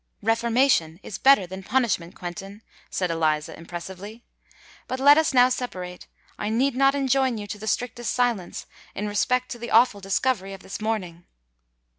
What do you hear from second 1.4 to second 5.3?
than punishment, Quentin," said Eliza, impressively. "But let